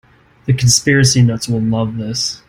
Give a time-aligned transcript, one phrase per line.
[0.47, 2.39] The conspiracy nuts will love this.